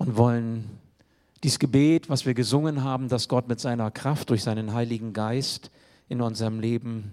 [0.00, 0.78] und wollen
[1.44, 5.70] dieses Gebet, was wir gesungen haben, dass Gott mit seiner Kraft durch seinen Heiligen Geist
[6.08, 7.12] in unserem Leben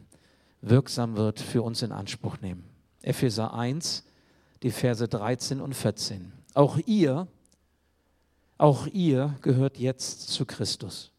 [0.61, 2.63] wirksam wird, für uns in Anspruch nehmen.
[3.01, 4.05] Epheser 1,
[4.63, 6.31] die Verse 13 und 14.
[6.53, 7.27] Auch ihr,
[8.57, 11.11] auch ihr gehört jetzt zu Christus.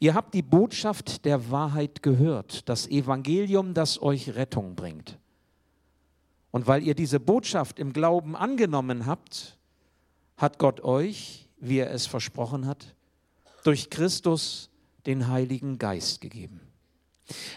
[0.00, 5.16] Ihr habt die Botschaft der Wahrheit gehört, das Evangelium, das euch Rettung bringt.
[6.50, 9.58] Und weil ihr diese Botschaft im Glauben angenommen habt,
[10.36, 12.94] hat Gott euch, wie er es versprochen hat,
[13.64, 14.70] durch Christus
[15.06, 16.60] den Heiligen Geist gegeben.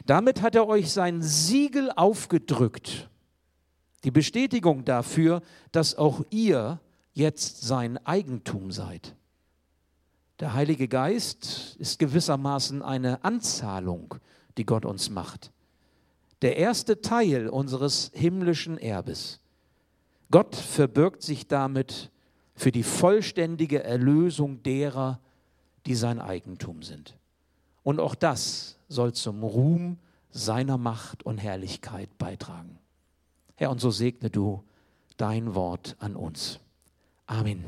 [0.05, 3.09] Damit hat er euch sein Siegel aufgedrückt,
[4.03, 6.79] die Bestätigung dafür, dass auch ihr
[7.13, 9.15] jetzt sein Eigentum seid.
[10.39, 14.15] Der Heilige Geist ist gewissermaßen eine Anzahlung,
[14.57, 15.51] die Gott uns macht.
[16.43, 19.39] Der erste Teil unseres himmlischen Erbes.
[20.29, 22.11] Gott verbirgt sich damit
[22.57, 25.19] für die vollständige Erlösung derer,
[25.85, 27.15] die sein Eigentum sind.
[27.83, 29.99] Und auch das soll zum Ruhm
[30.31, 32.79] seiner Macht und Herrlichkeit beitragen.
[33.55, 34.63] Herr, und so segne du
[35.17, 36.59] dein Wort an uns.
[37.27, 37.63] Amen.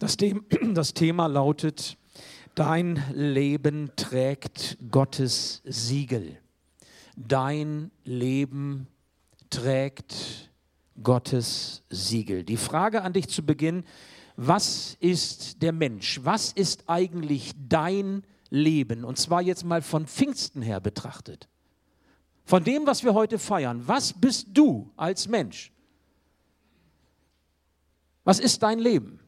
[0.00, 0.16] Das,
[0.74, 1.96] das Thema lautet,
[2.56, 6.38] dein Leben trägt Gottes Siegel.
[7.16, 8.88] Dein Leben
[9.52, 10.50] trägt
[11.02, 12.44] Gottes Siegel.
[12.44, 13.84] Die Frage an dich zu Beginn,
[14.36, 16.20] was ist der Mensch?
[16.22, 19.04] Was ist eigentlich dein Leben?
[19.04, 21.48] Und zwar jetzt mal von Pfingsten her betrachtet.
[22.44, 23.82] Von dem, was wir heute feiern.
[23.86, 25.72] Was bist du als Mensch?
[28.24, 29.22] Was ist dein Leben?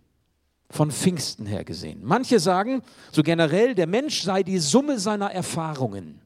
[0.71, 2.01] von Pfingsten her gesehen.
[2.03, 6.21] Manche sagen so generell, der Mensch sei die Summe seiner Erfahrungen.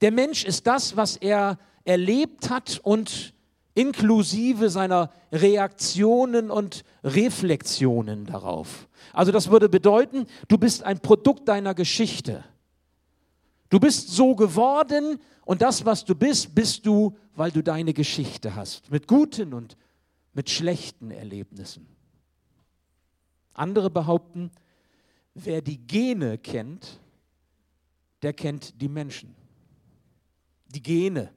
[0.00, 3.34] Der Mensch ist das, was er erlebt hat und
[3.74, 8.88] inklusive seiner Reaktionen und Reflexionen darauf.
[9.12, 12.44] Also das würde bedeuten, du bist ein Produkt deiner Geschichte.
[13.68, 18.54] Du bist so geworden und das, was du bist, bist du, weil du deine Geschichte
[18.54, 19.76] hast, mit guten und
[20.32, 21.86] mit schlechten Erlebnissen.
[23.54, 24.50] Andere behaupten,
[25.34, 27.00] wer die Gene kennt,
[28.22, 29.34] der kennt die Menschen.
[30.72, 31.32] Die Gene.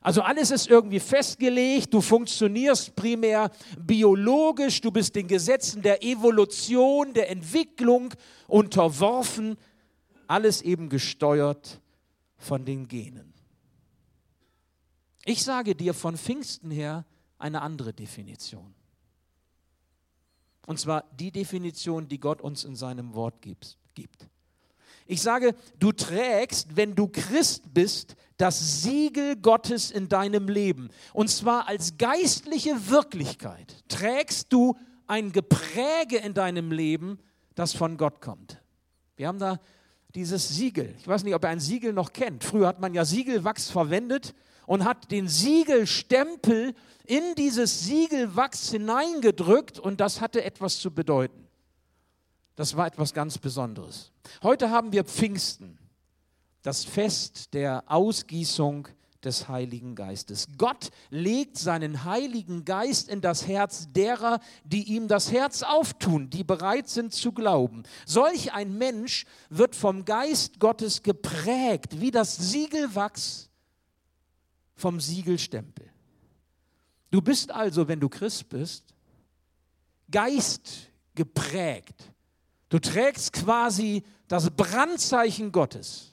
[0.00, 7.14] Also alles ist irgendwie festgelegt, du funktionierst primär biologisch, du bist den Gesetzen der Evolution,
[7.14, 8.12] der Entwicklung
[8.48, 9.56] unterworfen,
[10.26, 11.80] alles eben gesteuert
[12.36, 13.32] von den Genen.
[15.24, 17.04] Ich sage dir von Pfingsten her
[17.38, 18.74] eine andere Definition.
[20.66, 23.78] Und zwar die Definition, die Gott uns in seinem Wort gibt.
[25.06, 30.88] Ich sage, du trägst, wenn du Christ bist, das Siegel Gottes in deinem Leben.
[31.12, 34.76] Und zwar als geistliche Wirklichkeit trägst du
[35.06, 37.20] ein Gepräge in deinem Leben,
[37.54, 38.60] das von Gott kommt.
[39.14, 39.60] Wir haben da
[40.16, 40.92] dieses Siegel.
[40.98, 42.42] Ich weiß nicht, ob ihr ein Siegel noch kennt.
[42.42, 44.34] Früher hat man ja Siegelwachs verwendet
[44.66, 46.74] und hat den Siegelstempel
[47.06, 51.46] in dieses Siegelwachs hineingedrückt und das hatte etwas zu bedeuten.
[52.56, 54.10] Das war etwas ganz Besonderes.
[54.42, 55.78] Heute haben wir Pfingsten,
[56.62, 58.88] das Fest der Ausgießung
[59.24, 60.48] des Heiligen Geistes.
[60.58, 66.44] Gott legt seinen Heiligen Geist in das Herz derer, die ihm das Herz auftun, die
[66.44, 67.84] bereit sind zu glauben.
[68.04, 73.48] Solch ein Mensch wird vom Geist Gottes geprägt, wie das Siegelwachs
[74.74, 75.88] vom Siegelstempel.
[77.10, 78.94] Du bist also, wenn du Christ bist,
[80.10, 82.10] Geist geprägt.
[82.68, 86.11] Du trägst quasi das Brandzeichen Gottes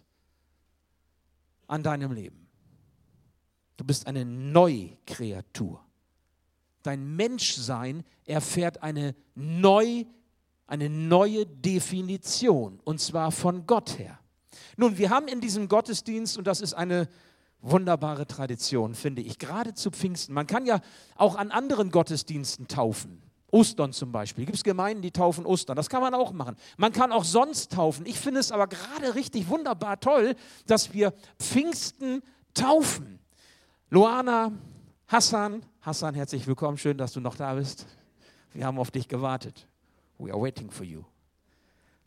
[1.70, 2.48] an deinem Leben.
[3.78, 5.84] Du bist eine Neukreatur.
[6.84, 10.06] Dein Menschsein erfährt eine, neu,
[10.68, 14.20] eine neue Definition, und zwar von Gott her.
[14.76, 17.08] Nun, wir haben in diesem Gottesdienst, und das ist eine
[17.62, 20.34] wunderbare Tradition, finde ich, gerade zu Pfingsten.
[20.34, 20.82] Man kann ja
[21.16, 23.22] auch an anderen Gottesdiensten taufen.
[23.52, 24.46] Ostern zum Beispiel.
[24.46, 25.76] Gibt es Gemeinden, die taufen Ostern?
[25.76, 26.56] Das kann man auch machen.
[26.78, 28.06] Man kann auch sonst taufen.
[28.06, 30.36] Ich finde es aber gerade richtig wunderbar toll,
[30.68, 32.22] dass wir Pfingsten
[32.54, 33.20] taufen.
[33.90, 34.52] Luana,
[35.08, 36.78] Hassan, Hassan, herzlich willkommen.
[36.78, 37.86] Schön, dass du noch da bist.
[38.54, 39.68] Wir haben auf dich gewartet.
[40.18, 41.04] We are waiting for you.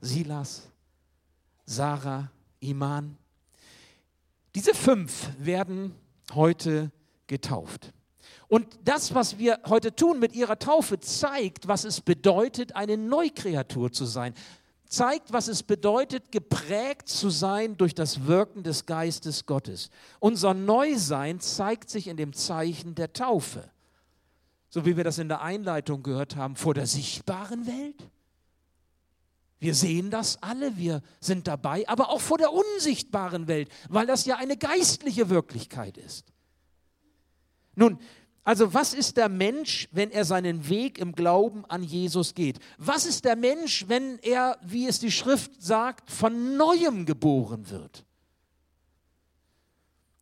[0.00, 0.69] Silas,
[1.65, 2.31] Sarah,
[2.61, 3.17] Iman,
[4.55, 5.94] diese fünf werden
[6.35, 6.93] heute
[7.27, 7.93] getauft.
[8.52, 13.90] Und das, was wir heute tun mit ihrer Taufe, zeigt, was es bedeutet, eine Neukreatur
[13.90, 14.34] zu sein.
[14.84, 19.88] zeigt, was es bedeutet, geprägt zu sein durch das Wirken des Geistes Gottes.
[20.20, 23.70] Unser Neusein zeigt sich in dem Zeichen der Taufe.
[24.69, 28.06] So wie wir das in der Einleitung gehört haben, vor der sichtbaren Welt.
[29.60, 34.26] Wir sehen das alle, wir sind dabei, aber auch vor der unsichtbaren Welt, weil das
[34.26, 36.26] ja eine geistliche Wirklichkeit ist.
[37.75, 37.98] Nun,
[38.44, 42.59] also was ist der Mensch, wenn er seinen Weg im Glauben an Jesus geht?
[42.77, 48.05] Was ist der Mensch, wenn er, wie es die Schrift sagt, von neuem geboren wird?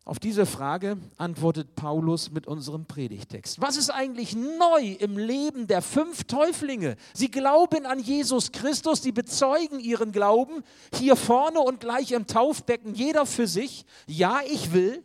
[0.03, 3.61] Auf diese Frage antwortet Paulus mit unserem Predigtext.
[3.61, 6.97] Was ist eigentlich neu im Leben der fünf Täuflinge?
[7.13, 10.63] Sie glauben an Jesus Christus, sie bezeugen ihren Glauben
[10.93, 13.85] hier vorne und gleich im Taufbecken, jeder für sich.
[14.07, 15.03] Ja, ich will.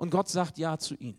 [0.00, 1.18] Und Gott sagt Ja zu ihnen.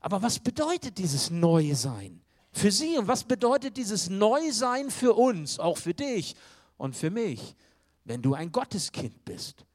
[0.00, 2.20] Aber was bedeutet dieses Neusein
[2.52, 6.36] für sie und was bedeutet dieses Neusein für uns, auch für dich
[6.76, 7.56] und für mich,
[8.04, 9.66] wenn du ein Gotteskind bist?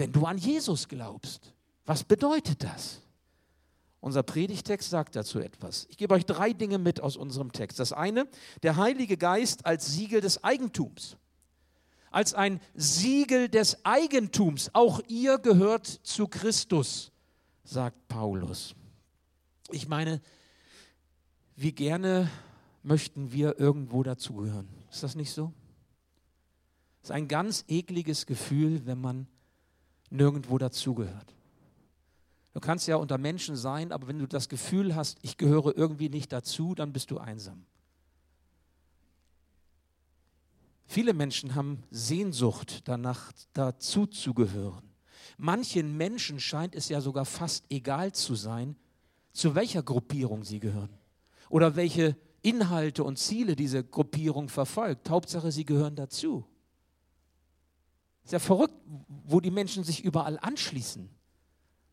[0.00, 1.52] wenn du an Jesus glaubst.
[1.84, 3.02] Was bedeutet das?
[4.00, 5.86] Unser Predigtext sagt dazu etwas.
[5.90, 7.78] Ich gebe euch drei Dinge mit aus unserem Text.
[7.78, 8.26] Das eine,
[8.62, 11.18] der Heilige Geist als Siegel des Eigentums.
[12.10, 14.70] Als ein Siegel des Eigentums.
[14.72, 17.12] Auch ihr gehört zu Christus,
[17.70, 18.74] sagt Paulus.
[19.70, 20.20] Ich meine,
[21.56, 22.28] wie gerne
[22.82, 24.68] möchten wir irgendwo dazugehören.
[24.90, 25.52] Ist das nicht so?
[27.02, 29.26] Es ist ein ganz ekliges Gefühl, wenn man
[30.10, 31.34] nirgendwo dazugehört.
[32.52, 36.08] Du kannst ja unter Menschen sein, aber wenn du das Gefühl hast, ich gehöre irgendwie
[36.08, 37.64] nicht dazu, dann bist du einsam.
[40.86, 44.89] Viele Menschen haben Sehnsucht danach, dazu zu gehören.
[45.42, 48.76] Manchen Menschen scheint es ja sogar fast egal zu sein,
[49.32, 50.90] zu welcher Gruppierung sie gehören
[51.48, 55.08] oder welche Inhalte und Ziele diese Gruppierung verfolgt.
[55.08, 56.44] Hauptsache, sie gehören dazu.
[58.22, 58.74] Ist ja verrückt,
[59.08, 61.08] wo die Menschen sich überall anschließen.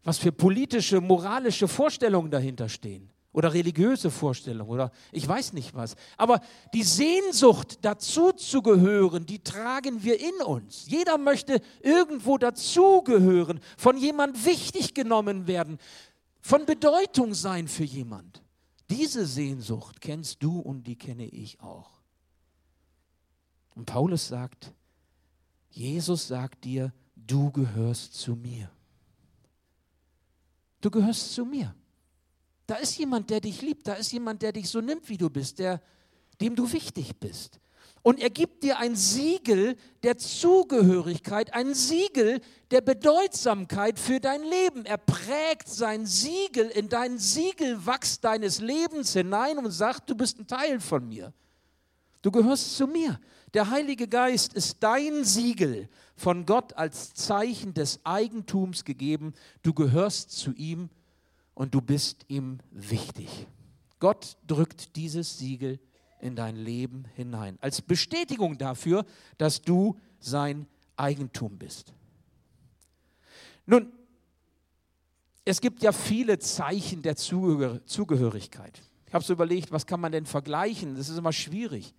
[0.03, 3.09] Was für politische, moralische Vorstellungen dahinter stehen.
[3.37, 5.95] Oder religiöse Vorstellungen oder ich weiß nicht was.
[6.17, 6.41] Aber
[6.73, 10.87] die Sehnsucht, dazu zu gehören, die tragen wir in uns.
[10.87, 15.77] Jeder möchte irgendwo dazugehören, von jemand wichtig genommen werden,
[16.41, 18.41] von Bedeutung sein für jemand.
[18.89, 21.91] Diese Sehnsucht kennst du und die kenne ich auch.
[23.75, 24.73] Und Paulus sagt,
[25.69, 28.71] Jesus sagt dir, du gehörst zu mir.
[30.81, 31.75] Du gehörst zu mir.
[32.67, 35.29] Da ist jemand, der dich liebt, da ist jemand, der dich so nimmt, wie du
[35.29, 35.81] bist, der,
[36.41, 37.59] dem du wichtig bist.
[38.03, 42.39] Und er gibt dir ein Siegel der Zugehörigkeit, ein Siegel
[42.71, 44.85] der Bedeutsamkeit für dein Leben.
[44.85, 50.47] Er prägt sein Siegel in dein Siegelwachs deines Lebens hinein und sagt, du bist ein
[50.47, 51.33] Teil von mir.
[52.21, 53.19] Du gehörst zu mir.
[53.53, 59.33] Der Heilige Geist ist dein Siegel von Gott als Zeichen des Eigentums gegeben.
[59.63, 60.89] Du gehörst zu ihm
[61.57, 63.47] und du bist ihm wichtig.
[63.99, 65.79] Gott drückt dieses Siegel
[66.19, 69.07] in dein Leben hinein, als Bestätigung dafür,
[69.39, 70.67] dass du sein
[70.97, 71.95] Eigentum bist.
[73.65, 73.91] Nun,
[75.45, 78.83] es gibt ja viele Zeichen der Zugehörigkeit.
[79.07, 80.95] Ich habe so überlegt, was kann man denn vergleichen?
[80.95, 81.95] Das ist immer schwierig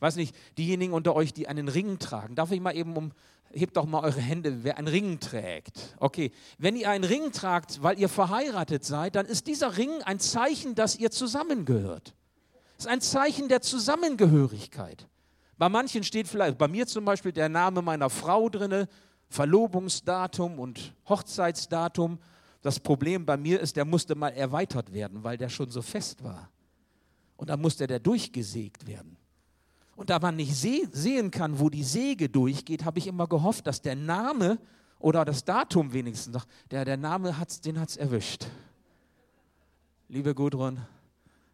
[0.00, 3.12] weiß nicht, diejenigen unter euch, die einen Ring tragen, darf ich mal eben um,
[3.52, 5.96] hebt doch mal eure Hände, wer einen Ring trägt.
[5.98, 10.18] Okay, wenn ihr einen Ring tragt, weil ihr verheiratet seid, dann ist dieser Ring ein
[10.18, 12.14] Zeichen, dass ihr zusammengehört.
[12.78, 15.08] Es ist ein Zeichen der Zusammengehörigkeit.
[15.58, 18.88] Bei manchen steht vielleicht, bei mir zum Beispiel der Name meiner Frau drinne,
[19.28, 22.18] Verlobungsdatum und Hochzeitsdatum.
[22.60, 26.22] Das Problem bei mir ist, der musste mal erweitert werden, weil der schon so fest
[26.22, 26.50] war.
[27.36, 29.16] Und dann musste der durchgesägt werden.
[29.96, 33.80] Und da man nicht sehen kann, wo die Säge durchgeht, habe ich immer gehofft, dass
[33.80, 34.58] der Name
[34.98, 38.46] oder das Datum wenigstens, der, der Name hat's, den hat es erwischt.
[40.08, 40.80] Liebe Gudrun,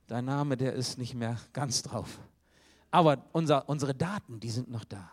[0.08, 2.18] dein Name, der ist nicht mehr ganz drauf.
[2.90, 5.10] Aber unser, unsere Daten, die sind noch da.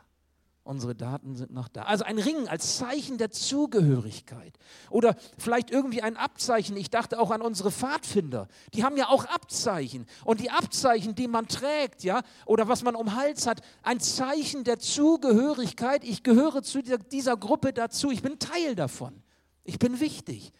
[0.70, 1.82] Unsere Daten sind noch da.
[1.82, 4.54] Also ein Ring als Zeichen der Zugehörigkeit.
[4.92, 6.78] Oder vielleicht irgendwie ein Abzeichen.
[6.78, 8.48] Ich dachte auch an unsere Pfadfinder.
[8.76, 10.06] Die haben ja auch Abzeichen.
[10.26, 14.64] Und die Abzeichen, die man trägt, ja, oder was man um Hals hat, ein Zeichen
[14.64, 16.04] der Zugehörigkeit.
[16.04, 18.12] Ich gehöre zu dieser Gruppe dazu.
[18.12, 19.24] Ich bin Teil davon.
[19.64, 20.52] Ich bin wichtig.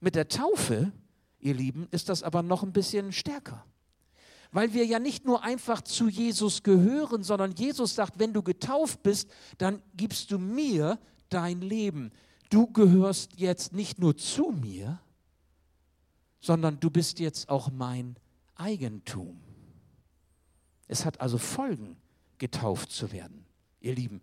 [0.00, 0.92] Mit der Taufe,
[1.40, 3.66] ihr Lieben, ist das aber noch ein bisschen stärker
[4.52, 9.02] weil wir ja nicht nur einfach zu Jesus gehören, sondern Jesus sagt, wenn du getauft
[9.02, 12.10] bist, dann gibst du mir dein Leben.
[12.50, 15.00] Du gehörst jetzt nicht nur zu mir,
[16.40, 18.16] sondern du bist jetzt auch mein
[18.56, 19.40] Eigentum.
[20.88, 21.96] Es hat also Folgen,
[22.38, 23.44] getauft zu werden.
[23.80, 24.20] Ihr Lieben,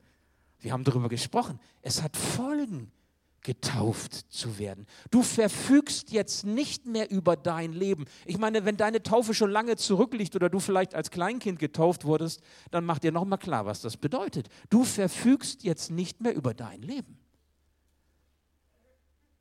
[0.60, 1.60] wir haben darüber gesprochen.
[1.81, 2.91] Es hat Folgen,
[3.41, 4.86] getauft zu werden.
[5.12, 8.06] Du verfügst jetzt nicht mehr über dein Leben.
[8.25, 12.41] Ich meine, wenn deine Taufe schon lange zurückliegt oder du vielleicht als Kleinkind getauft wurdest,
[12.72, 14.50] dann mach dir nochmal klar, was das bedeutet.
[14.70, 17.17] Du verfügst jetzt nicht mehr über dein Leben.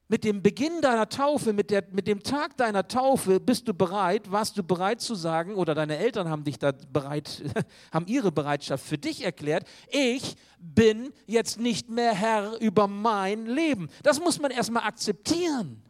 [0.08, 4.30] Mit dem Beginn deiner Taufe, mit, der, mit dem Tag deiner Taufe bist du bereit,
[4.30, 7.42] warst du bereit zu sagen, oder deine Eltern haben dich da bereit,
[7.92, 13.88] haben ihre Bereitschaft für dich erklärt, ich bin jetzt nicht mehr Herr über mein Leben.
[14.04, 15.82] Das muss man erstmal akzeptieren.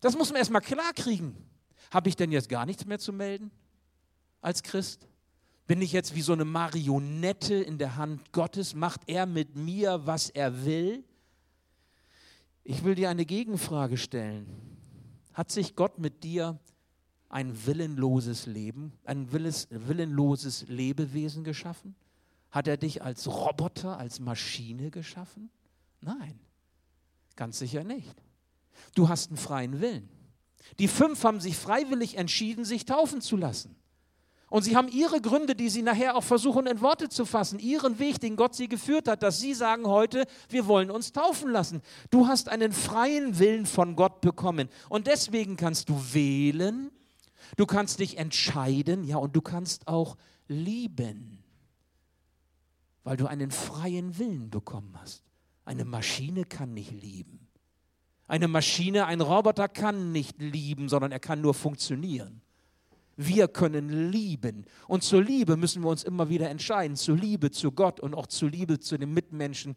[0.00, 1.36] Das muss man erstmal klarkriegen.
[1.90, 3.50] Habe ich denn jetzt gar nichts mehr zu melden
[4.40, 5.06] als Christ?
[5.66, 8.74] Bin ich jetzt wie so eine Marionette in der Hand Gottes?
[8.74, 11.04] Macht er mit mir, was er will?
[12.68, 14.44] Ich will dir eine Gegenfrage stellen.
[15.32, 16.58] Hat sich Gott mit dir
[17.28, 21.94] ein willenloses Leben, ein willenloses Lebewesen geschaffen?
[22.50, 25.48] Hat er dich als Roboter, als Maschine geschaffen?
[26.00, 26.40] Nein,
[27.36, 28.20] ganz sicher nicht.
[28.96, 30.08] Du hast einen freien Willen.
[30.80, 33.76] Die fünf haben sich freiwillig entschieden, sich taufen zu lassen.
[34.48, 37.98] Und sie haben ihre Gründe, die sie nachher auch versuchen in Worte zu fassen, ihren
[37.98, 41.82] Weg, den Gott sie geführt hat, dass sie sagen heute, wir wollen uns taufen lassen.
[42.10, 44.68] Du hast einen freien Willen von Gott bekommen.
[44.88, 46.92] Und deswegen kannst du wählen,
[47.56, 51.42] du kannst dich entscheiden, ja, und du kannst auch lieben,
[53.02, 55.24] weil du einen freien Willen bekommen hast.
[55.64, 57.48] Eine Maschine kann nicht lieben.
[58.28, 62.42] Eine Maschine, ein Roboter kann nicht lieben, sondern er kann nur funktionieren.
[63.16, 64.66] Wir können lieben.
[64.88, 66.96] Und zur Liebe müssen wir uns immer wieder entscheiden.
[66.96, 69.74] Zur Liebe zu Gott und auch zur Liebe zu den Mitmenschen,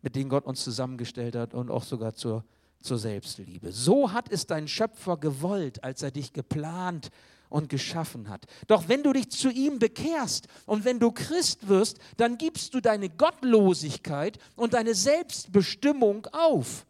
[0.00, 2.44] mit denen Gott uns zusammengestellt hat und auch sogar zur,
[2.80, 3.70] zur Selbstliebe.
[3.70, 7.10] So hat es dein Schöpfer gewollt, als er dich geplant
[7.50, 8.46] und geschaffen hat.
[8.66, 12.80] Doch wenn du dich zu ihm bekehrst und wenn du Christ wirst, dann gibst du
[12.80, 16.86] deine Gottlosigkeit und deine Selbstbestimmung auf.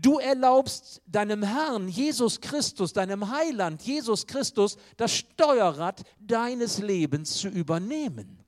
[0.00, 7.48] Du erlaubst deinem Herrn Jesus Christus, deinem Heiland Jesus Christus, das Steuerrad deines Lebens zu
[7.48, 8.38] übernehmen.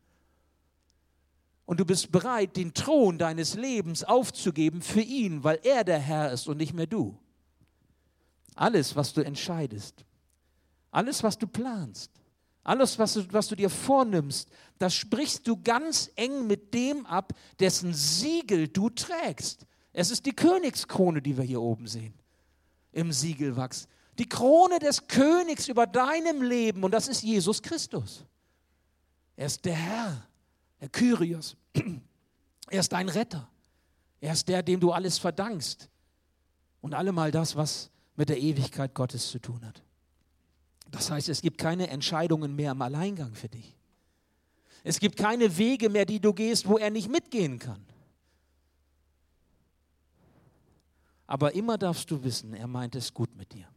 [1.66, 6.33] Und du bist bereit, den Thron deines Lebens aufzugeben für ihn, weil er der Herr
[6.33, 7.19] ist und nicht mehr du.
[8.54, 10.04] Alles, was du entscheidest,
[10.92, 12.12] alles, was du planst,
[12.62, 17.33] alles, was du, was du dir vornimmst, das sprichst du ganz eng mit dem ab,
[17.59, 19.66] dessen Siegel du trägst.
[19.92, 22.14] Es ist die Königskrone, die wir hier oben sehen,
[22.92, 23.88] im Siegelwachs.
[24.18, 28.25] Die Krone des Königs über deinem Leben und das ist Jesus Christus.
[29.37, 30.26] Er ist der Herr,
[30.80, 31.56] der Kyrios.
[32.73, 33.50] Er ist dein Retter.
[34.20, 35.88] Er ist der, dem du alles verdankst.
[36.80, 39.82] Und allemal das, was mit der Ewigkeit Gottes zu tun hat.
[40.90, 43.75] Das heißt, es gibt keine Entscheidungen mehr im Alleingang für dich.
[44.85, 47.85] Es gibt keine Wege mehr, die du gehst, wo er nicht mitgehen kann.
[51.30, 53.68] Aber immer darfst du wissen, er meint es gut mit dir.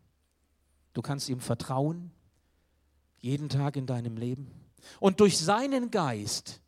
[0.94, 2.10] Du kannst ihm vertrauen,
[3.20, 4.50] jeden Tag in deinem Leben.
[5.00, 6.62] Und durch seinen Geist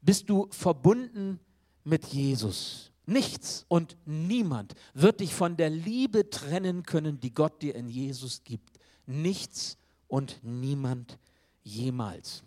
[0.00, 1.40] bist du verbunden
[1.84, 2.90] mit Jesus.
[3.04, 8.42] Nichts und niemand wird dich von der Liebe trennen können, die Gott dir in Jesus
[8.42, 8.78] gibt.
[9.04, 9.76] Nichts
[10.08, 11.18] und niemand
[11.62, 12.42] jemals.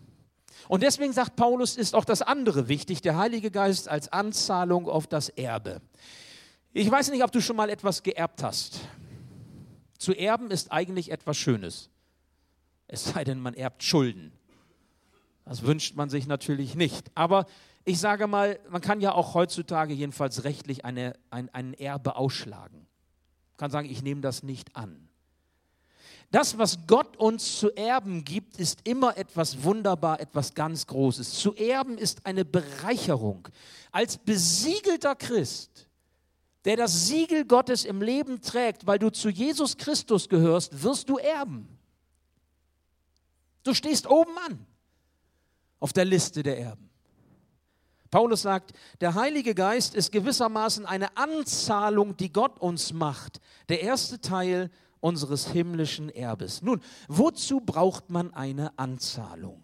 [0.67, 5.05] Und deswegen sagt Paulus, ist auch das andere wichtig, der Heilige Geist als Anzahlung auf
[5.05, 5.79] das Erbe.
[6.75, 8.82] Ich weiß nicht, ob du schon mal etwas geerbt hast.
[10.00, 11.92] Zu erben ist eigentlich etwas Schönes.
[12.88, 14.34] Es sei denn, man erbt Schulden.
[15.46, 17.12] Das wünscht man sich natürlich nicht.
[17.13, 17.46] Aber
[17.86, 22.77] ich sage mal, man kann ja auch heutzutage jedenfalls rechtlich eine, ein, ein Erbe ausschlagen.
[22.77, 25.10] Man kann sagen, ich nehme das nicht an.
[26.32, 31.36] Das, was Gott uns zu erben gibt, ist immer etwas wunderbar, etwas ganz Großes.
[31.36, 33.48] Zu erben ist eine Bereicherung.
[33.92, 35.88] Als besiegelter Christ
[36.65, 41.17] der das Siegel Gottes im Leben trägt, weil du zu Jesus Christus gehörst, wirst du
[41.17, 41.67] erben.
[43.63, 44.65] Du stehst oben an
[45.79, 46.89] auf der Liste der Erben.
[48.12, 53.41] Paulus sagt, der Heilige Geist ist gewissermaßen eine Anzahlung, die Gott uns macht.
[53.70, 56.62] Der erste Teil unseres himmlischen Erbes.
[56.62, 59.63] Nun, wozu braucht man eine Anzahlung?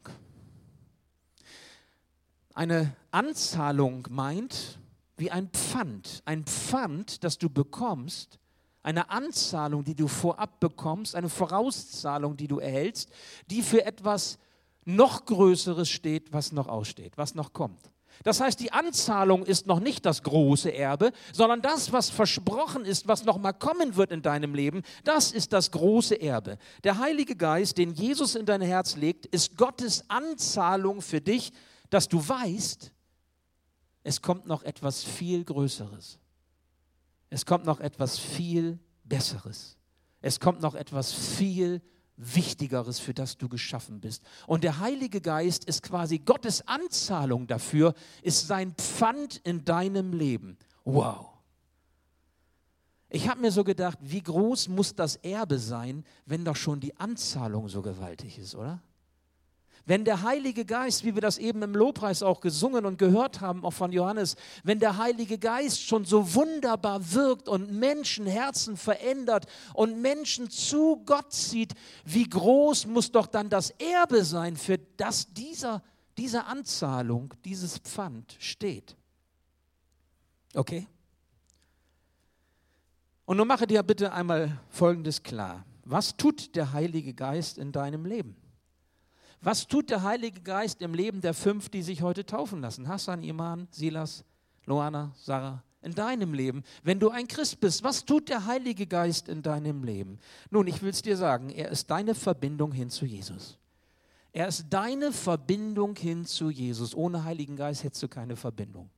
[2.56, 4.80] Eine Anzahlung meint,
[5.20, 6.22] wie ein Pfand.
[6.26, 8.40] Ein Pfand, das du bekommst,
[8.82, 13.10] eine Anzahlung, die du vorab bekommst, eine Vorauszahlung, die du erhältst,
[13.50, 14.40] die für etwas
[14.86, 17.92] noch Größeres steht, was noch aussteht, was noch kommt.
[18.24, 23.08] Das heißt, die Anzahlung ist noch nicht das große Erbe, sondern das, was versprochen ist,
[23.08, 26.58] was noch mal kommen wird in deinem Leben, das ist das große Erbe.
[26.84, 31.52] Der Heilige Geist, den Jesus in dein Herz legt, ist Gottes Anzahlung für dich,
[31.90, 32.92] dass du weißt,
[34.04, 36.20] es kommt noch etwas viel Größeres.
[37.30, 39.78] Es kommt noch etwas viel Besseres.
[40.22, 41.82] Es kommt noch etwas viel
[42.18, 44.24] Wichtigeres, für das du geschaffen bist.
[44.46, 50.58] Und der Heilige Geist ist quasi Gottes Anzahlung dafür, ist sein Pfand in deinem Leben.
[50.84, 51.30] Wow.
[53.08, 56.96] Ich habe mir so gedacht, wie groß muss das Erbe sein, wenn doch schon die
[56.98, 58.82] Anzahlung so gewaltig ist, oder?
[59.90, 63.66] Wenn der Heilige Geist, wie wir das eben im Lobpreis auch gesungen und gehört haben,
[63.66, 70.00] auch von Johannes, wenn der Heilige Geist schon so wunderbar wirkt und Menschenherzen verändert und
[70.00, 71.74] Menschen zu Gott zieht,
[72.06, 75.82] wie groß muss doch dann das Erbe sein, für das dieser,
[76.20, 78.96] diese Anzahlung, dieses Pfand steht.
[80.54, 80.86] Okay?
[83.26, 85.66] Und nun mache dir bitte einmal Folgendes klar.
[85.84, 88.39] Was tut der Heilige Geist in deinem Leben?
[89.42, 92.88] Was tut der Heilige Geist im Leben der fünf, die sich heute taufen lassen?
[92.88, 94.26] Hassan, Iman, Silas,
[94.66, 95.64] Loana, Sarah.
[95.82, 99.86] In deinem Leben, wenn du ein Christ bist, was tut der Heilige Geist in deinem
[99.86, 100.20] Leben?
[100.50, 103.58] Nun, ich will es dir sagen, er ist deine Verbindung hin zu Jesus.
[104.34, 106.94] Er ist deine Verbindung hin zu Jesus.
[106.94, 108.90] Ohne Heiligen Geist hättest du keine Verbindung.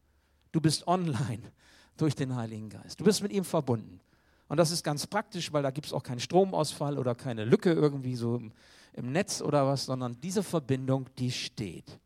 [0.51, 1.51] Du bist online
[1.97, 2.99] durch den Heiligen Geist.
[2.99, 3.99] Du bist mit ihm verbunden.
[4.47, 7.71] Und das ist ganz praktisch, weil da gibt es auch keinen Stromausfall oder keine Lücke
[7.71, 8.41] irgendwie so
[8.93, 11.99] im, Netz oder was, sondern diese Verbindung, die steht.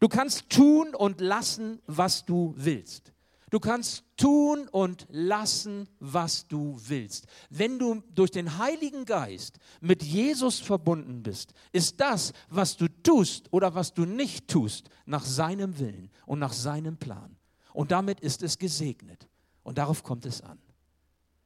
[0.00, 3.12] Du kannst tun und lassen, was du willst.
[3.50, 7.26] Du kannst tun und lassen, was du willst.
[7.50, 13.52] Wenn du durch den Heiligen Geist mit Jesus verbunden bist, ist das, was du tust
[13.52, 17.36] oder was du nicht tust, nach seinem Willen und nach seinem Plan.
[17.72, 19.28] Und damit ist es gesegnet.
[19.64, 20.58] Und darauf kommt es an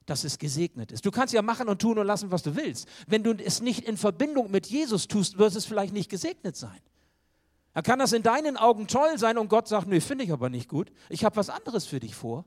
[0.06, 1.06] dass es gesegnet ist.
[1.06, 2.88] Du kannst ja machen und tun und lassen, was du willst.
[3.06, 6.80] Wenn du es nicht in Verbindung mit Jesus tust, wird es vielleicht nicht gesegnet sein.
[7.72, 10.48] Da kann das in deinen Augen toll sein und Gott sagt, nee, finde ich aber
[10.48, 10.92] nicht gut.
[11.08, 12.44] Ich habe was anderes für dich vor.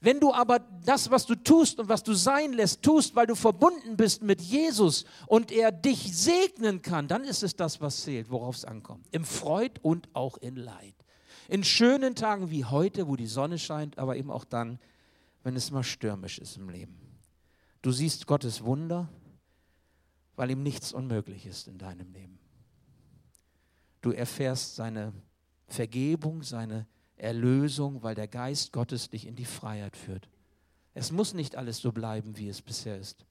[0.00, 3.34] Wenn du aber das, was du tust und was du sein lässt, tust, weil du
[3.34, 8.30] verbunden bist mit Jesus und er dich segnen kann, dann ist es das, was zählt,
[8.30, 9.06] worauf es ankommt.
[9.12, 10.94] Im Freud und auch in Leid.
[11.48, 14.78] In schönen Tagen wie heute, wo die Sonne scheint, aber eben auch dann,
[15.44, 16.98] wenn es mal stürmisch ist im Leben.
[17.82, 19.08] Du siehst Gottes Wunder,
[20.36, 22.38] weil ihm nichts unmöglich ist in deinem Leben.
[24.00, 25.12] Du erfährst seine
[25.66, 30.28] Vergebung, seine Erlösung, weil der Geist Gottes dich in die Freiheit führt.
[30.94, 33.26] Es muss nicht alles so bleiben, wie es bisher ist.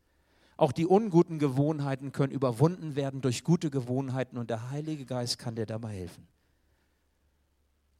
[0.56, 5.56] Auch die unguten Gewohnheiten können überwunden werden durch gute Gewohnheiten und der Heilige Geist kann
[5.56, 6.28] dir dabei helfen.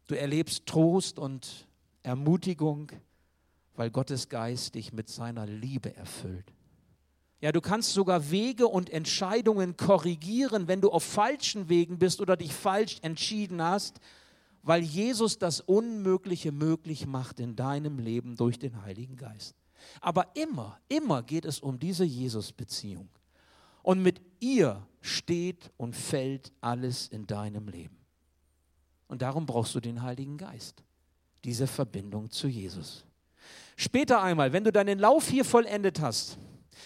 [0.08, 1.68] Du erlebst Trost und
[2.04, 2.92] Ermutigung,
[3.76, 6.54] weil Gottes Geist dich mit seiner Liebe erfüllt.
[7.42, 12.38] Ja, du kannst sogar Wege und Entscheidungen korrigieren, wenn du auf falschen Wegen bist oder
[12.38, 14.00] dich falsch entschieden hast,
[14.62, 19.56] weil Jesus das Unmögliche möglich macht in deinem Leben durch den Heiligen Geist.
[20.00, 23.10] Aber immer, immer geht es um diese Jesus-Beziehung.
[23.82, 27.98] Und mit ihr steht und fällt alles in deinem Leben.
[29.08, 30.82] Und darum brauchst du den Heiligen Geist,
[31.44, 33.06] diese Verbindung zu Jesus.
[33.76, 36.38] Später einmal, wenn du deinen Lauf hier vollendet hast,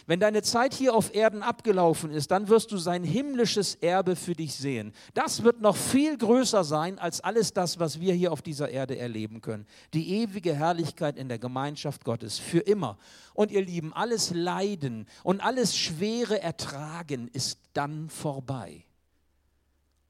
[0.06, 4.36] wenn deine Zeit hier auf Erden abgelaufen ist, dann wirst du sein himmlisches Erbe für
[4.36, 4.94] dich sehen.
[5.14, 8.98] Das wird noch viel größer sein als alles das, was wir hier auf dieser Erde
[8.98, 9.68] erleben können.
[9.94, 12.98] Die ewige Herrlichkeit in der Gemeinschaft Gottes für immer.
[13.34, 18.86] Und ihr Lieben, alles Leiden und alles schwere Ertragen ist dann vorbei.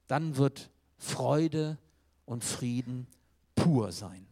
[0.06, 1.76] Dann wird Freude
[2.24, 3.08] und Frieden
[3.56, 4.27] pur sein.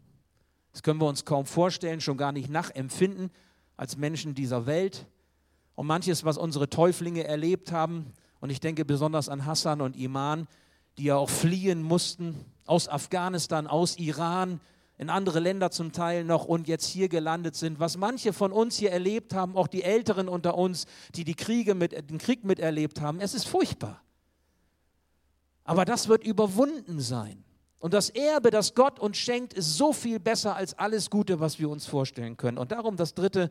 [0.76, 3.30] Das können wir uns kaum vorstellen, schon gar nicht nachempfinden
[3.78, 5.06] als Menschen dieser Welt.
[5.74, 10.46] Und manches, was unsere Täuflinge erlebt haben, und ich denke besonders an Hassan und Iman,
[10.98, 14.60] die ja auch fliehen mussten aus Afghanistan, aus Iran,
[14.98, 17.80] in andere Länder zum Teil noch und jetzt hier gelandet sind.
[17.80, 20.84] Was manche von uns hier erlebt haben, auch die Älteren unter uns,
[21.14, 24.02] die, die Kriege mit, den Krieg miterlebt haben, es ist furchtbar.
[25.64, 27.45] Aber das wird überwunden sein.
[27.78, 31.58] Und das Erbe, das Gott uns schenkt, ist so viel besser als alles Gute, was
[31.58, 32.58] wir uns vorstellen können.
[32.58, 33.50] Und darum das Dritte,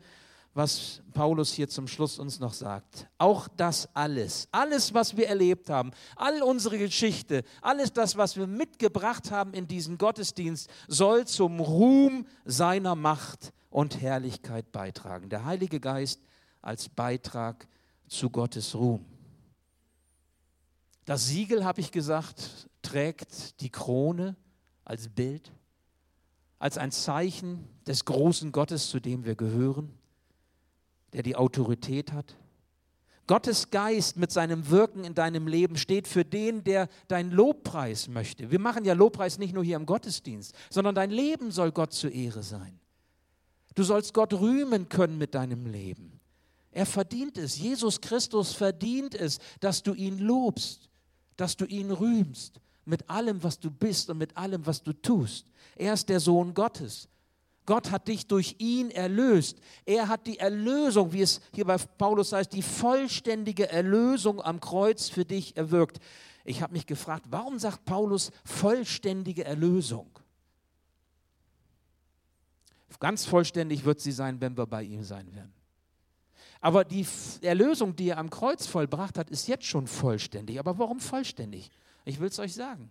[0.56, 3.08] was Paulus hier zum Schluss uns noch sagt.
[3.18, 8.48] Auch das alles, alles, was wir erlebt haben, all unsere Geschichte, alles das, was wir
[8.48, 15.30] mitgebracht haben in diesen Gottesdienst, soll zum Ruhm seiner Macht und Herrlichkeit beitragen.
[15.30, 16.22] Der Heilige Geist
[16.62, 17.68] als Beitrag
[18.08, 19.06] zu Gottes Ruhm.
[21.04, 24.36] Das Siegel, habe ich gesagt, trägt die Krone
[24.84, 25.52] als Bild,
[26.60, 29.92] als ein Zeichen des großen Gottes, zu dem wir gehören,
[31.14, 32.36] der die Autorität hat.
[33.28, 38.52] Gottes Geist mit seinem Wirken in deinem Leben steht für den, der dein Lobpreis möchte.
[38.52, 42.12] Wir machen ja Lobpreis nicht nur hier im Gottesdienst, sondern dein Leben soll Gott zur
[42.12, 42.80] Ehre sein.
[43.74, 46.20] Du sollst Gott rühmen können mit deinem Leben.
[46.70, 47.58] Er verdient es.
[47.58, 50.90] Jesus Christus verdient es, dass du ihn lobst,
[51.36, 55.46] dass du ihn rühmst mit allem, was du bist und mit allem, was du tust.
[55.76, 57.10] Er ist der Sohn Gottes.
[57.66, 59.58] Gott hat dich durch ihn erlöst.
[59.86, 65.10] Er hat die Erlösung, wie es hier bei Paulus heißt, die vollständige Erlösung am Kreuz
[65.10, 66.00] für dich erwirkt.
[66.44, 70.08] Ich habe mich gefragt, warum sagt Paulus vollständige Erlösung?
[73.00, 75.54] Ganz vollständig wird sie sein, wenn wir bei ihm sein werden.
[76.62, 77.06] Aber die
[77.42, 80.60] Erlösung, die er am Kreuz vollbracht hat, ist jetzt schon vollständig.
[80.60, 81.70] Aber warum vollständig?
[82.06, 82.90] Ich will es euch sagen.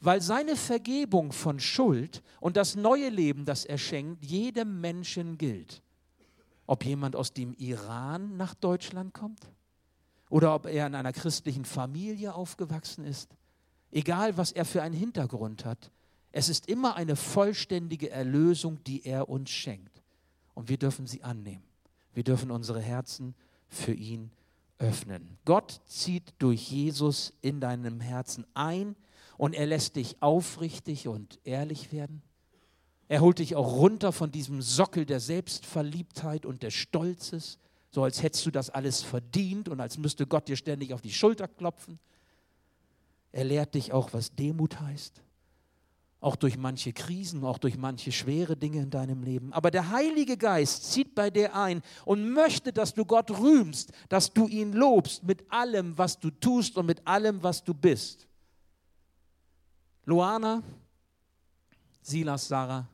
[0.00, 5.82] Weil seine Vergebung von Schuld und das neue Leben, das er schenkt, jedem Menschen gilt.
[6.66, 9.50] Ob jemand aus dem Iran nach Deutschland kommt
[10.30, 13.36] oder ob er in einer christlichen Familie aufgewachsen ist,
[13.90, 15.90] egal was er für einen Hintergrund hat,
[16.32, 20.02] es ist immer eine vollständige Erlösung, die er uns schenkt.
[20.54, 21.64] Und wir dürfen sie annehmen.
[22.14, 23.34] Wir dürfen unsere Herzen
[23.68, 24.30] für ihn
[24.80, 25.38] öffnen.
[25.44, 28.96] Gott zieht durch Jesus in deinem Herzen ein
[29.36, 32.22] und er lässt dich aufrichtig und ehrlich werden.
[33.08, 37.58] Er holt dich auch runter von diesem Sockel der Selbstverliebtheit und des Stolzes,
[37.90, 41.12] so als hättest du das alles verdient und als müsste Gott dir ständig auf die
[41.12, 41.98] Schulter klopfen.
[43.32, 45.22] Er lehrt dich auch, was Demut heißt
[46.20, 49.52] auch durch manche Krisen, auch durch manche schwere Dinge in deinem Leben.
[49.52, 54.32] Aber der Heilige Geist zieht bei dir ein und möchte, dass du Gott rühmst, dass
[54.32, 58.26] du ihn lobst mit allem, was du tust und mit allem, was du bist.
[60.04, 60.62] Luana,
[62.02, 62.86] Silas, Sarah,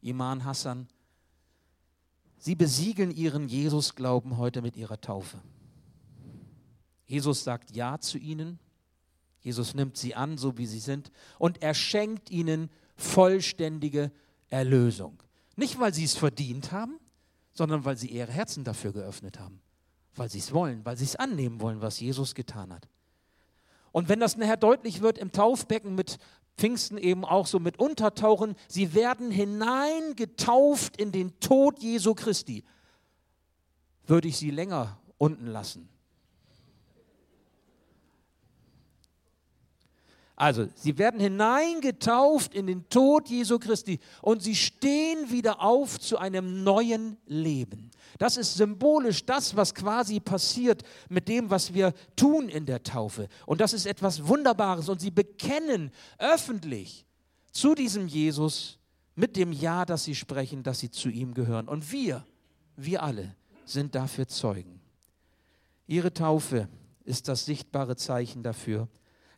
[0.00, 0.86] Iman, Hassan,
[2.38, 5.40] sie besiegeln ihren Jesus-Glauben heute mit ihrer Taufe.
[7.06, 8.60] Jesus sagt Ja zu ihnen
[9.48, 14.12] Jesus nimmt sie an, so wie sie sind, und er schenkt ihnen vollständige
[14.50, 15.22] Erlösung.
[15.56, 17.00] Nicht, weil sie es verdient haben,
[17.54, 19.62] sondern weil sie ihre Herzen dafür geöffnet haben,
[20.16, 22.88] weil sie es wollen, weil sie es annehmen wollen, was Jesus getan hat.
[23.90, 26.18] Und wenn das nachher deutlich wird im Taufbecken mit
[26.58, 32.64] Pfingsten eben auch so mit Untertauchen, sie werden hineingetauft in den Tod Jesu Christi,
[34.06, 35.88] würde ich sie länger unten lassen
[40.40, 46.16] Also, sie werden hineingetauft in den Tod Jesu Christi und sie stehen wieder auf zu
[46.16, 47.90] einem neuen Leben.
[48.18, 53.28] Das ist symbolisch das, was quasi passiert mit dem, was wir tun in der Taufe.
[53.46, 54.88] Und das ist etwas Wunderbares.
[54.88, 57.04] Und sie bekennen öffentlich
[57.50, 58.78] zu diesem Jesus
[59.16, 61.66] mit dem Ja, das sie sprechen, dass sie zu ihm gehören.
[61.66, 62.24] Und wir,
[62.76, 64.80] wir alle sind dafür Zeugen.
[65.88, 66.68] Ihre Taufe
[67.04, 68.86] ist das sichtbare Zeichen dafür,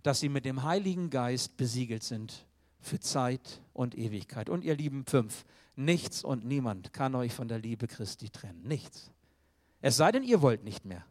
[0.03, 2.47] dass sie mit dem Heiligen Geist besiegelt sind
[2.81, 4.49] für Zeit und Ewigkeit.
[4.49, 5.45] Und ihr lieben fünf,
[5.77, 8.63] nichts und niemand kann euch von der Liebe Christi trennen.
[8.63, 9.11] Nichts.
[9.81, 11.05] Es sei denn, ihr wollt nicht mehr.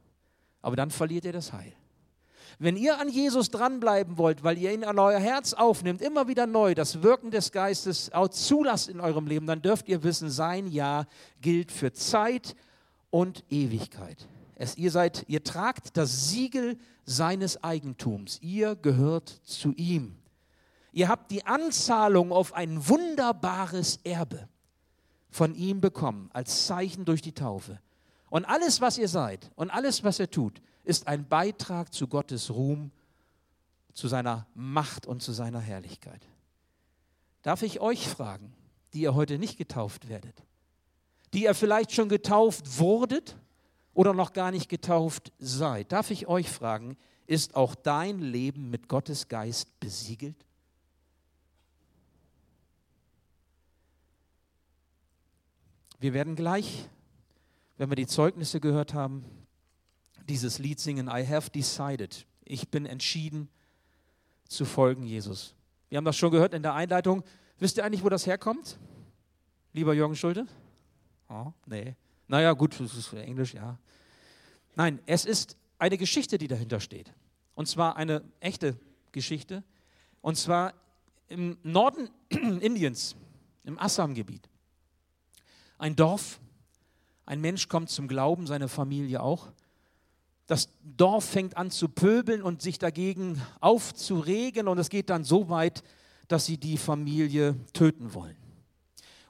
[0.62, 1.74] Aber dann verliert ihr das Heil.
[2.58, 6.48] Wenn ihr an Jesus dranbleiben wollt, weil ihr ihn an euer Herz aufnimmt, immer wieder
[6.48, 10.68] neu das Wirken des Geistes auch zulasst in eurem Leben, dann dürft ihr wissen, sein
[10.68, 11.06] Ja
[11.42, 12.56] gilt für Zeit
[13.12, 14.28] und Ewigkeit.
[14.62, 18.40] Es, ihr seid, ihr tragt das Siegel seines Eigentums.
[18.42, 20.18] Ihr gehört zu ihm.
[20.92, 24.50] Ihr habt die Anzahlung auf ein wunderbares Erbe
[25.30, 27.80] von ihm bekommen, als Zeichen durch die Taufe.
[28.30, 32.50] Und alles, was ihr seid und alles, was ihr tut, ist ein Beitrag zu Gottes
[32.52, 32.92] Ruhm,
[33.94, 36.28] zu seiner Macht und zu seiner Herrlichkeit.
[37.44, 38.54] Darf ich euch fragen,
[38.94, 40.44] die ihr heute nicht getauft werdet,
[41.34, 43.38] die ihr vielleicht schon getauft wurdet,
[43.94, 46.98] oder noch gar nicht getauft seid, darf ich euch fragen,
[47.28, 50.46] ist auch dein Leben mit Gottes Geist besiegelt?
[56.00, 56.88] Wir werden gleich,
[57.78, 59.26] wenn wir die Zeugnisse gehört haben,
[60.30, 62.26] dieses Lied singen, I have decided.
[62.46, 63.50] Ich bin entschieden
[64.48, 65.56] zu folgen Jesus.
[65.90, 67.24] Wir haben das schon gehört in der Einleitung.
[67.58, 68.80] Wisst ihr eigentlich, wo das herkommt?
[69.74, 70.48] Lieber Jürgen Schulte?
[71.30, 71.96] Oh, nee.
[72.30, 73.78] Naja, gut, das ist Englisch, ja.
[74.76, 77.12] Nein, es ist eine Geschichte, die dahinter steht.
[77.56, 78.78] Und zwar eine echte
[79.12, 79.64] Geschichte.
[80.22, 80.76] Und zwar
[81.28, 83.16] im Norden Indiens,
[83.64, 84.48] im Assam-Gebiet.
[85.80, 86.40] Ein Dorf,
[87.26, 89.48] ein Mensch kommt zum Glauben, seine Familie auch.
[90.46, 95.50] Das Dorf fängt an zu pöbeln und sich dagegen aufzuregen und es geht dann so
[95.50, 95.84] weit,
[96.28, 98.38] dass sie die Familie töten wollen.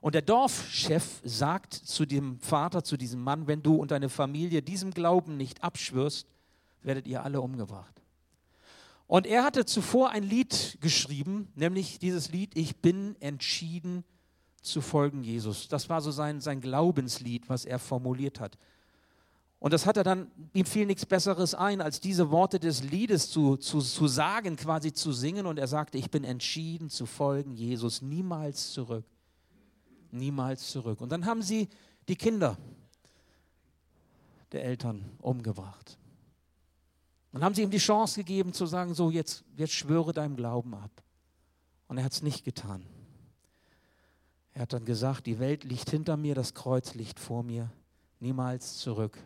[0.02, 4.62] Und der Dorfchef sagt zu dem Vater, zu diesem Mann, wenn du und deine Familie
[4.62, 6.28] diesem Glauben nicht abschwörst,
[6.82, 8.02] werdet ihr alle umgebracht.
[9.08, 14.04] Und er hatte zuvor ein Lied geschrieben, nämlich dieses Lied, ich bin entschieden
[14.62, 15.68] zu folgen Jesus.
[15.68, 18.58] Das war so sein, sein Glaubenslied, was er formuliert hat.
[19.58, 23.30] Und das hat er dann, ihm fiel nichts Besseres ein, als diese Worte des Liedes
[23.30, 25.46] zu, zu, zu sagen, quasi zu singen.
[25.46, 29.04] Und er sagte, ich bin entschieden zu folgen Jesus, niemals zurück
[30.12, 31.02] niemals zurück.
[31.02, 31.70] Und dann haben sie
[32.08, 32.58] die Kinder
[34.52, 35.98] der Eltern umgebracht.
[37.32, 40.74] Dann haben sie ihm die Chance gegeben zu sagen, so jetzt, jetzt schwöre deinem Glauben
[40.74, 40.92] ab.
[41.88, 42.86] Und er hat es nicht getan.
[44.54, 47.72] Er hat dann gesagt, die Welt liegt hinter mir, das Kreuz liegt vor mir,
[48.20, 49.18] niemals zurück,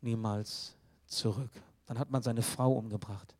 [0.00, 0.74] niemals
[1.06, 1.50] zurück.
[1.86, 3.34] Dann hat man seine Frau umgebracht.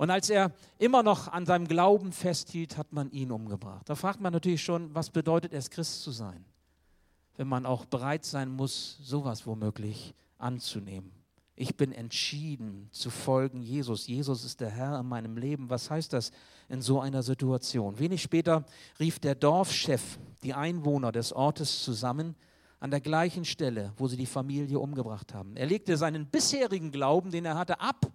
[0.00, 3.86] Und als er immer noch an seinem Glauben festhielt, hat man ihn umgebracht.
[3.86, 6.42] Da fragt man natürlich schon, was bedeutet es, Christ zu sein?
[7.36, 11.12] Wenn man auch bereit sein muss, sowas womöglich anzunehmen.
[11.54, 14.06] Ich bin entschieden zu folgen Jesus.
[14.06, 15.68] Jesus ist der Herr in meinem Leben.
[15.68, 16.30] Was heißt das
[16.70, 17.98] in so einer Situation?
[17.98, 18.64] Wenig später
[18.98, 22.36] rief der Dorfchef die Einwohner des Ortes zusammen
[22.78, 25.56] an der gleichen Stelle, wo sie die Familie umgebracht haben.
[25.56, 28.10] Er legte seinen bisherigen Glauben, den er hatte, ab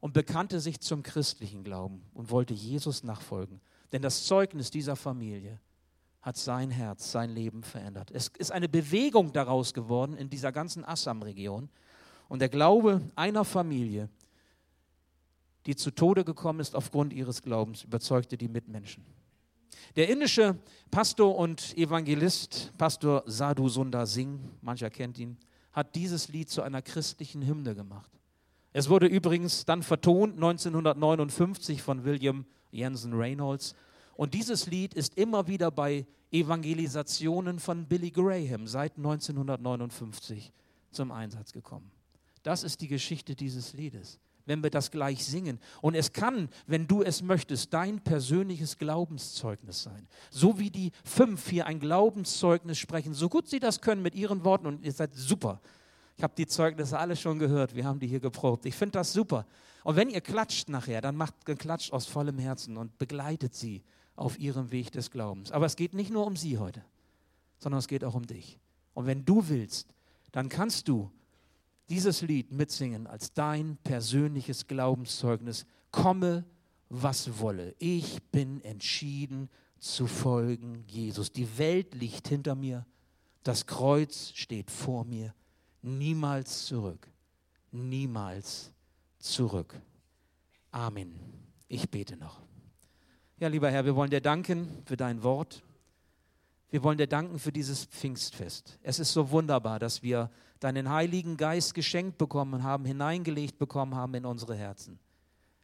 [0.00, 3.60] und bekannte sich zum christlichen Glauben und wollte Jesus nachfolgen.
[3.92, 5.60] Denn das Zeugnis dieser Familie
[6.20, 8.10] hat sein Herz, sein Leben verändert.
[8.10, 11.68] Es ist eine Bewegung daraus geworden in dieser ganzen Assam-Region.
[12.28, 14.08] Und der Glaube einer Familie,
[15.66, 19.04] die zu Tode gekommen ist aufgrund ihres Glaubens, überzeugte die Mitmenschen.
[19.96, 20.58] Der indische
[20.90, 25.36] Pastor und Evangelist, Pastor Sadhu Sundar Singh, mancher kennt ihn,
[25.72, 28.17] hat dieses Lied zu einer christlichen Hymne gemacht.
[28.78, 33.74] Es wurde übrigens dann vertont 1959 von William Jensen Reynolds.
[34.14, 40.52] Und dieses Lied ist immer wieder bei Evangelisationen von Billy Graham seit 1959
[40.92, 41.90] zum Einsatz gekommen.
[42.44, 45.58] Das ist die Geschichte dieses Liedes, wenn wir das gleich singen.
[45.80, 50.06] Und es kann, wenn du es möchtest, dein persönliches Glaubenszeugnis sein.
[50.30, 54.44] So wie die fünf hier ein Glaubenszeugnis sprechen, so gut sie das können mit ihren
[54.44, 54.68] Worten.
[54.68, 55.60] Und ihr seid super.
[56.18, 57.76] Ich habe die Zeugnisse alle schon gehört.
[57.76, 58.66] Wir haben die hier geprobt.
[58.66, 59.46] Ich finde das super.
[59.84, 63.84] Und wenn ihr klatscht nachher, dann macht geklatscht aus vollem Herzen und begleitet sie
[64.16, 65.52] auf ihrem Weg des Glaubens.
[65.52, 66.84] Aber es geht nicht nur um sie heute,
[67.60, 68.58] sondern es geht auch um dich.
[68.94, 69.94] Und wenn du willst,
[70.32, 71.08] dann kannst du
[71.88, 75.66] dieses Lied mitsingen als dein persönliches Glaubenszeugnis.
[75.92, 76.44] Komme,
[76.88, 77.76] was wolle.
[77.78, 81.30] Ich bin entschieden zu folgen Jesus.
[81.30, 82.84] Die Welt liegt hinter mir.
[83.44, 85.32] Das Kreuz steht vor mir
[85.82, 87.08] niemals zurück.
[87.70, 88.72] Niemals
[89.18, 89.74] zurück.
[90.70, 91.18] Amen.
[91.68, 92.40] Ich bete noch.
[93.38, 95.62] Ja, lieber Herr, wir wollen dir danken für dein Wort.
[96.70, 98.78] Wir wollen dir danken für dieses Pfingstfest.
[98.82, 104.14] Es ist so wunderbar, dass wir deinen Heiligen Geist geschenkt bekommen haben, hineingelegt bekommen haben
[104.14, 104.98] in unsere Herzen.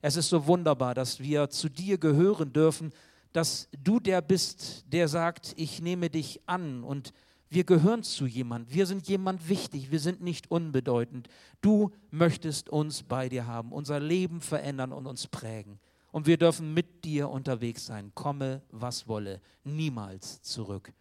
[0.01, 2.93] Es ist so wunderbar, dass wir zu dir gehören dürfen,
[3.33, 7.13] dass du der bist, der sagt, ich nehme dich an und
[7.51, 8.73] wir gehören zu jemand.
[8.75, 9.91] Wir sind jemand wichtig.
[9.91, 11.29] Wir sind nicht unbedeutend.
[11.61, 15.79] Du möchtest uns bei dir haben, unser Leben verändern und uns prägen.
[16.11, 18.13] Und wir dürfen mit dir unterwegs sein.
[18.15, 19.41] Komme, was wolle.
[19.65, 20.93] Niemals zurück.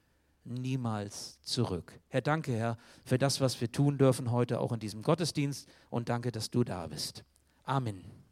[0.44, 2.00] Niemals zurück.
[2.10, 5.68] Herr, danke, Herr, für das, was wir tun dürfen heute auch in diesem Gottesdienst.
[5.90, 7.24] Und danke, dass du da bist.
[7.64, 8.23] Amen.